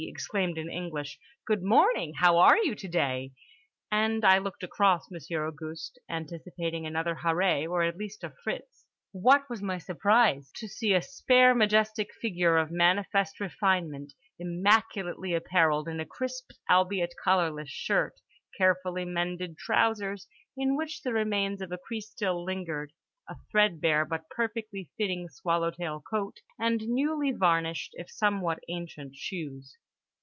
exclaimed 0.07 0.57
in 0.57 0.67
English 0.67 1.19
"Good 1.45 1.61
morning! 1.61 2.15
How 2.15 2.39
are 2.39 2.57
you 2.57 2.73
today?" 2.73 3.33
And 3.91 4.25
I 4.25 4.39
looked 4.39 4.63
across 4.63 5.11
Monsieur 5.11 5.45
Auguste, 5.47 5.99
anticipating 6.09 6.87
another 6.87 7.17
Harree 7.17 7.69
or 7.69 7.83
at 7.83 7.97
least 7.97 8.23
a 8.23 8.33
Fritz. 8.43 8.85
What 9.11 9.47
was 9.47 9.61
my 9.61 9.77
surprise 9.77 10.49
to 10.55 10.67
see 10.67 10.93
a 10.95 11.03
spare 11.03 11.53
majestic 11.53 12.09
figure 12.19 12.57
of 12.57 12.71
manifest 12.71 13.39
refinement, 13.39 14.13
immaculately 14.39 15.35
apparelled 15.35 15.87
in 15.87 15.99
a 15.99 16.05
crisp 16.05 16.49
albeit 16.69 17.13
collarless 17.23 17.69
shirt, 17.69 18.19
carefully 18.57 19.05
mended 19.05 19.55
trousers 19.55 20.27
in 20.57 20.75
which 20.75 21.03
the 21.03 21.13
remains 21.13 21.61
of 21.61 21.71
a 21.71 21.77
crease 21.77 22.09
still 22.09 22.43
lingered, 22.43 22.91
a 23.29 23.35
threadbare 23.51 24.03
but 24.03 24.27
perfectly 24.31 24.89
fitting 24.97 25.29
swallow 25.29 25.69
tail 25.69 26.01
coat, 26.01 26.39
and 26.57 26.81
newly 26.87 27.31
varnished 27.31 27.91
(if 27.99 28.09
somewhat 28.09 28.57
ancient) 28.67 29.15
shoes. 29.15 29.77